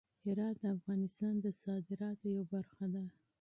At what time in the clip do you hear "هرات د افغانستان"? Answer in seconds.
0.27-1.33